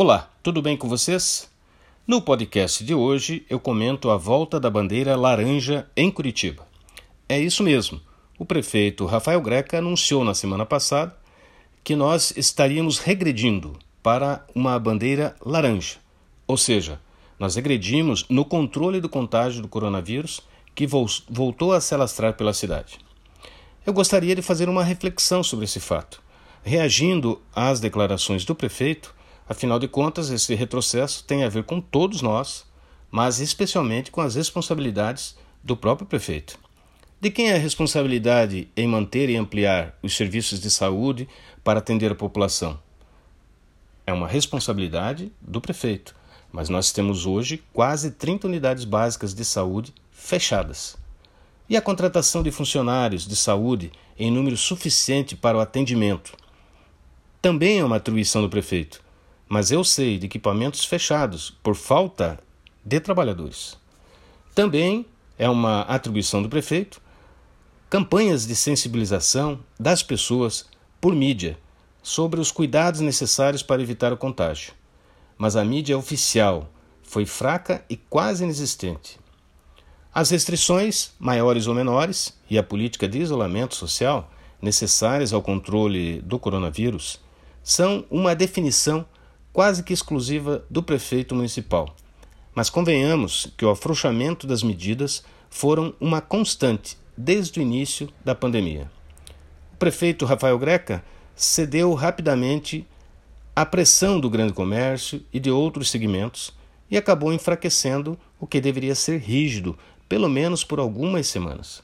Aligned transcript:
Olá, 0.00 0.30
tudo 0.44 0.62
bem 0.62 0.76
com 0.76 0.88
vocês? 0.88 1.50
No 2.06 2.22
podcast 2.22 2.84
de 2.84 2.94
hoje 2.94 3.44
eu 3.50 3.58
comento 3.58 4.10
a 4.10 4.16
volta 4.16 4.60
da 4.60 4.70
bandeira 4.70 5.16
laranja 5.16 5.90
em 5.96 6.08
Curitiba. 6.08 6.64
É 7.28 7.36
isso 7.36 7.64
mesmo. 7.64 8.00
O 8.38 8.44
prefeito 8.44 9.06
Rafael 9.06 9.40
Greca 9.40 9.78
anunciou 9.78 10.22
na 10.22 10.34
semana 10.34 10.64
passada 10.64 11.16
que 11.82 11.96
nós 11.96 12.32
estaríamos 12.36 13.00
regredindo 13.00 13.76
para 14.00 14.46
uma 14.54 14.78
bandeira 14.78 15.34
laranja. 15.44 15.96
Ou 16.46 16.56
seja, 16.56 17.00
nós 17.36 17.56
regredimos 17.56 18.24
no 18.28 18.44
controle 18.44 19.00
do 19.00 19.08
contágio 19.08 19.60
do 19.60 19.66
coronavírus 19.66 20.40
que 20.76 20.86
voltou 20.86 21.72
a 21.72 21.80
se 21.80 21.92
alastrar 21.92 22.34
pela 22.34 22.54
cidade. 22.54 23.00
Eu 23.84 23.92
gostaria 23.92 24.36
de 24.36 24.42
fazer 24.42 24.68
uma 24.68 24.84
reflexão 24.84 25.42
sobre 25.42 25.64
esse 25.64 25.80
fato, 25.80 26.22
reagindo 26.62 27.42
às 27.52 27.80
declarações 27.80 28.44
do 28.44 28.54
prefeito 28.54 29.17
Afinal 29.48 29.78
de 29.78 29.88
contas, 29.88 30.28
esse 30.28 30.54
retrocesso 30.54 31.24
tem 31.24 31.42
a 31.42 31.48
ver 31.48 31.64
com 31.64 31.80
todos 31.80 32.20
nós, 32.20 32.66
mas 33.10 33.40
especialmente 33.40 34.10
com 34.10 34.20
as 34.20 34.34
responsabilidades 34.34 35.36
do 35.64 35.74
próprio 35.74 36.06
prefeito. 36.06 36.58
De 37.18 37.30
quem 37.30 37.50
é 37.50 37.54
a 37.54 37.58
responsabilidade 37.58 38.68
em 38.76 38.86
manter 38.86 39.30
e 39.30 39.36
ampliar 39.36 39.98
os 40.02 40.14
serviços 40.14 40.60
de 40.60 40.70
saúde 40.70 41.26
para 41.64 41.78
atender 41.78 42.12
a 42.12 42.14
população? 42.14 42.78
É 44.06 44.12
uma 44.12 44.28
responsabilidade 44.28 45.32
do 45.40 45.62
prefeito, 45.62 46.14
mas 46.52 46.68
nós 46.68 46.92
temos 46.92 47.24
hoje 47.24 47.62
quase 47.72 48.10
30 48.10 48.46
unidades 48.46 48.84
básicas 48.84 49.32
de 49.32 49.46
saúde 49.46 49.94
fechadas. 50.12 50.96
E 51.70 51.76
a 51.76 51.82
contratação 51.82 52.42
de 52.42 52.50
funcionários 52.50 53.26
de 53.26 53.34
saúde 53.34 53.92
em 54.18 54.30
número 54.30 54.58
suficiente 54.58 55.34
para 55.34 55.56
o 55.56 55.60
atendimento? 55.60 56.34
Também 57.40 57.78
é 57.78 57.84
uma 57.84 57.96
atribuição 57.96 58.42
do 58.42 58.48
prefeito 58.50 59.07
mas 59.48 59.70
eu 59.70 59.82
sei 59.82 60.18
de 60.18 60.26
equipamentos 60.26 60.84
fechados 60.84 61.50
por 61.62 61.74
falta 61.74 62.38
de 62.84 63.00
trabalhadores. 63.00 63.76
Também 64.54 65.06
é 65.38 65.48
uma 65.48 65.82
atribuição 65.82 66.42
do 66.42 66.48
prefeito 66.48 67.00
campanhas 67.88 68.46
de 68.46 68.54
sensibilização 68.54 69.60
das 69.80 70.02
pessoas 70.02 70.66
por 71.00 71.14
mídia 71.14 71.58
sobre 72.02 72.38
os 72.38 72.50
cuidados 72.50 73.00
necessários 73.00 73.62
para 73.62 73.80
evitar 73.80 74.12
o 74.12 74.16
contágio. 74.16 74.74
Mas 75.38 75.56
a 75.56 75.64
mídia 75.64 75.96
oficial 75.96 76.68
foi 77.02 77.24
fraca 77.24 77.82
e 77.88 77.96
quase 77.96 78.44
inexistente. 78.44 79.18
As 80.12 80.30
restrições, 80.30 81.12
maiores 81.18 81.66
ou 81.66 81.74
menores, 81.74 82.36
e 82.50 82.58
a 82.58 82.62
política 82.62 83.08
de 83.08 83.18
isolamento 83.18 83.74
social 83.74 84.30
necessárias 84.60 85.32
ao 85.32 85.40
controle 85.40 86.20
do 86.22 86.38
coronavírus 86.38 87.20
são 87.62 88.04
uma 88.10 88.34
definição 88.34 89.06
quase 89.58 89.82
que 89.82 89.92
exclusiva 89.92 90.64
do 90.70 90.84
prefeito 90.84 91.34
municipal. 91.34 91.96
Mas 92.54 92.70
convenhamos 92.70 93.52
que 93.56 93.64
o 93.64 93.70
afrouxamento 93.70 94.46
das 94.46 94.62
medidas 94.62 95.24
foram 95.50 95.92
uma 96.00 96.20
constante 96.20 96.96
desde 97.16 97.58
o 97.58 97.62
início 97.62 98.08
da 98.24 98.36
pandemia. 98.36 98.88
O 99.74 99.76
prefeito 99.76 100.24
Rafael 100.24 100.56
Greca 100.60 101.04
cedeu 101.34 101.92
rapidamente 101.94 102.86
à 103.56 103.66
pressão 103.66 104.20
do 104.20 104.30
grande 104.30 104.52
comércio 104.52 105.24
e 105.32 105.40
de 105.40 105.50
outros 105.50 105.90
segmentos 105.90 106.56
e 106.88 106.96
acabou 106.96 107.32
enfraquecendo 107.32 108.16
o 108.38 108.46
que 108.46 108.60
deveria 108.60 108.94
ser 108.94 109.18
rígido, 109.18 109.76
pelo 110.08 110.28
menos 110.28 110.62
por 110.62 110.78
algumas 110.78 111.26
semanas. 111.26 111.82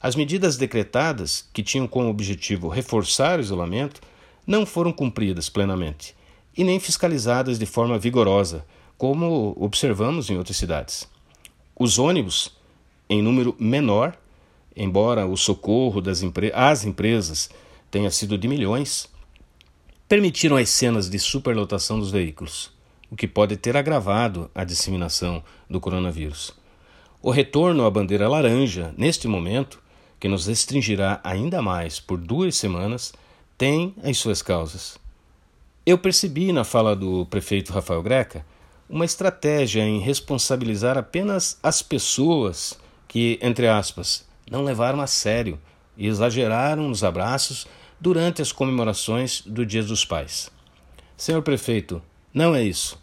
As 0.00 0.14
medidas 0.14 0.56
decretadas, 0.56 1.44
que 1.52 1.64
tinham 1.64 1.88
como 1.88 2.08
objetivo 2.08 2.68
reforçar 2.68 3.40
o 3.40 3.42
isolamento, 3.42 4.00
não 4.46 4.64
foram 4.64 4.92
cumpridas 4.92 5.48
plenamente 5.48 6.14
e 6.56 6.64
nem 6.64 6.78
fiscalizadas 6.78 7.58
de 7.58 7.66
forma 7.66 7.98
vigorosa, 7.98 8.64
como 8.98 9.56
observamos 9.58 10.28
em 10.28 10.36
outras 10.36 10.56
cidades. 10.56 11.08
Os 11.78 11.98
ônibus, 11.98 12.54
em 13.08 13.22
número 13.22 13.56
menor, 13.58 14.14
embora 14.76 15.26
o 15.26 15.36
socorro 15.36 16.00
das 16.00 16.22
empre 16.22 16.52
às 16.54 16.84
empresas 16.84 17.48
tenha 17.90 18.10
sido 18.10 18.36
de 18.36 18.46
milhões, 18.46 19.08
permitiram 20.06 20.56
as 20.56 20.68
cenas 20.68 21.08
de 21.08 21.18
superlotação 21.18 21.98
dos 21.98 22.10
veículos, 22.10 22.70
o 23.10 23.16
que 23.16 23.26
pode 23.26 23.56
ter 23.56 23.76
agravado 23.76 24.50
a 24.54 24.64
disseminação 24.64 25.42
do 25.68 25.80
coronavírus. 25.80 26.52
O 27.22 27.30
retorno 27.30 27.86
à 27.86 27.90
bandeira 27.90 28.28
laranja, 28.28 28.94
neste 28.98 29.26
momento, 29.26 29.80
que 30.20 30.28
nos 30.28 30.46
restringirá 30.46 31.20
ainda 31.24 31.62
mais 31.62 31.98
por 31.98 32.18
duas 32.18 32.54
semanas, 32.56 33.14
tem 33.56 33.94
as 34.02 34.18
suas 34.18 34.42
causas. 34.42 34.99
Eu 35.90 35.98
percebi 35.98 36.52
na 36.52 36.62
fala 36.62 36.94
do 36.94 37.26
prefeito 37.26 37.72
Rafael 37.72 38.00
Greca 38.00 38.46
uma 38.88 39.04
estratégia 39.04 39.82
em 39.82 39.98
responsabilizar 39.98 40.96
apenas 40.96 41.58
as 41.60 41.82
pessoas 41.82 42.78
que, 43.08 43.40
entre 43.42 43.66
aspas, 43.66 44.24
não 44.48 44.62
levaram 44.62 45.00
a 45.00 45.08
sério 45.08 45.58
e 45.96 46.06
exageraram 46.06 46.88
nos 46.88 47.02
abraços 47.02 47.66
durante 48.00 48.40
as 48.40 48.52
comemorações 48.52 49.40
do 49.40 49.66
Dia 49.66 49.82
dos 49.82 50.04
Pais. 50.04 50.48
Senhor 51.16 51.42
prefeito, 51.42 52.00
não 52.32 52.54
é 52.54 52.62
isso. 52.62 52.96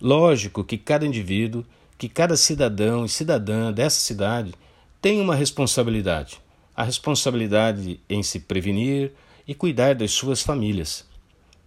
Lógico 0.00 0.64
que 0.64 0.78
cada 0.78 1.04
indivíduo, 1.04 1.62
que 1.98 2.08
cada 2.08 2.38
cidadão 2.38 3.04
e 3.04 3.08
cidadã 3.10 3.70
dessa 3.70 4.00
cidade 4.00 4.54
tem 4.98 5.20
uma 5.20 5.34
responsabilidade. 5.34 6.40
A 6.74 6.84
responsabilidade 6.84 8.00
em 8.08 8.22
se 8.22 8.40
prevenir 8.40 9.12
e 9.46 9.54
cuidar 9.54 9.94
das 9.94 10.12
suas 10.12 10.40
famílias 10.40 11.12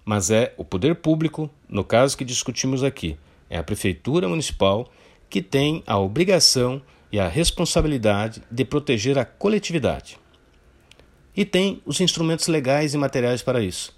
mas 0.07 0.31
é 0.31 0.53
o 0.56 0.63
poder 0.63 0.95
público, 0.95 1.50
no 1.68 1.84
caso 1.84 2.16
que 2.16 2.23
discutimos 2.23 2.81
aqui, 2.81 3.18
é 3.50 3.57
a 3.57 3.63
Prefeitura 3.63 4.29
Municipal, 4.29 4.90
que 5.29 5.41
tem 5.41 5.84
a 5.85 6.00
obrigação 6.00 6.81
e 7.12 7.19
a 7.19 7.28
responsabilidade 7.28 8.41
de 8.50 8.63
proteger 8.63 9.18
a 9.19 9.25
coletividade. 9.25 10.18
E 11.35 11.44
tem 11.44 11.81
os 11.85 12.00
instrumentos 12.00 12.47
legais 12.47 12.94
e 12.94 12.97
materiais 12.97 13.41
para 13.41 13.62
isso, 13.62 13.94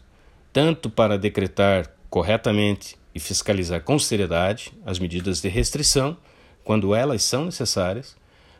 tanto 0.52 0.90
para 0.90 1.16
decretar 1.16 1.94
corretamente 2.10 2.98
e 3.14 3.20
fiscalizar 3.20 3.84
com 3.84 4.00
seriedade 4.00 4.74
as 4.84 4.98
medidas 4.98 5.42
de 5.42 5.48
restrição, 5.48 6.18
quando 6.64 6.96
elas 6.96 7.22
são 7.22 7.46
necessárias, 7.46 8.18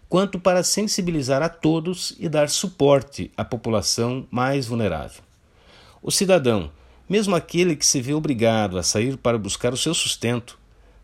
quanto 0.08 0.40
para 0.40 0.62
sensibilizar 0.62 1.42
a 1.42 1.50
todos 1.50 2.16
e 2.20 2.30
dar 2.30 2.48
suporte 2.48 3.32
à 3.36 3.44
população 3.44 4.28
mais 4.30 4.68
vulnerável. 4.68 5.24
O 6.00 6.12
cidadão 6.12 6.72
mesmo 7.10 7.36
aquele 7.36 7.76
que 7.76 7.86
se 7.86 8.00
vê 8.00 8.14
obrigado 8.14 8.78
a 8.78 8.84
sair 8.84 9.18
para 9.18 9.38
buscar 9.38 9.74
o 9.74 9.78
seu 9.78 9.94
sustento 9.94 10.60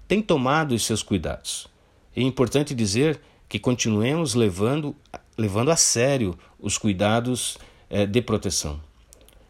tem 0.07 0.21
tomado 0.21 0.75
os 0.75 0.85
seus 0.85 1.01
cuidados. 1.01 1.67
É 2.15 2.21
importante 2.21 2.75
dizer 2.75 3.19
que 3.49 3.59
continuemos 3.59 4.35
levando, 4.35 4.95
levando 5.37 5.71
a 5.71 5.75
sério 5.75 6.37
os 6.59 6.77
cuidados 6.77 7.57
eh, 7.89 8.05
de 8.05 8.21
proteção. 8.21 8.79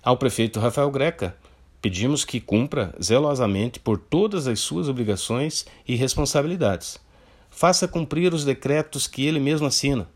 Ao 0.01 0.17
prefeito 0.17 0.59
Rafael 0.59 0.89
Greca, 0.89 1.35
pedimos 1.81 2.23
que 2.23 2.39
cumpra 2.39 2.95
zelosamente 3.01 3.79
por 3.79 3.97
todas 3.97 4.47
as 4.47 4.59
suas 4.59 4.87
obrigações 4.87 5.65
e 5.87 5.95
responsabilidades. 5.95 6.97
Faça 7.49 7.87
cumprir 7.87 8.33
os 8.33 8.43
decretos 8.43 9.07
que 9.07 9.25
ele 9.25 9.39
mesmo 9.39 9.67
assina. 9.67 10.07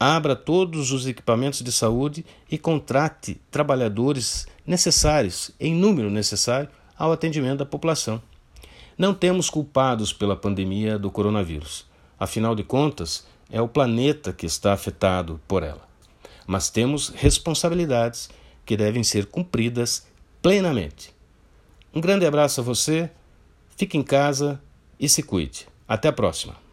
Abra 0.00 0.36
todos 0.36 0.92
os 0.92 1.06
equipamentos 1.06 1.60
de 1.60 1.72
saúde 1.72 2.24
e 2.48 2.56
contrate 2.56 3.40
trabalhadores 3.50 4.46
necessários, 4.64 5.50
em 5.58 5.74
número 5.74 6.08
necessário, 6.08 6.68
ao 6.96 7.10
atendimento 7.10 7.58
da 7.58 7.66
população. 7.66 8.22
Não 8.96 9.12
temos 9.12 9.50
culpados 9.50 10.12
pela 10.12 10.36
pandemia 10.36 10.98
do 10.98 11.10
coronavírus. 11.10 11.84
Afinal 12.18 12.54
de 12.54 12.62
contas, 12.62 13.26
é 13.50 13.60
o 13.60 13.68
planeta 13.68 14.32
que 14.32 14.46
está 14.46 14.72
afetado 14.72 15.40
por 15.48 15.62
ela. 15.62 15.86
Mas 16.46 16.70
temos 16.70 17.08
responsabilidades 17.08 18.30
que 18.64 18.76
devem 18.76 19.02
ser 19.02 19.26
cumpridas 19.26 20.06
plenamente. 20.40 21.14
Um 21.92 22.00
grande 22.00 22.26
abraço 22.26 22.60
a 22.60 22.64
você, 22.64 23.10
fique 23.76 23.96
em 23.96 24.02
casa 24.02 24.60
e 24.98 25.08
se 25.08 25.22
cuide. 25.22 25.66
Até 25.86 26.08
a 26.08 26.12
próxima. 26.12 26.67